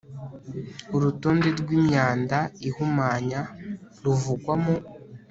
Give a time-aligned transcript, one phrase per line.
[0.95, 2.37] Urutonde rw imyanda
[2.69, 3.41] ihumanya
[4.03, 4.75] ruvugwa mu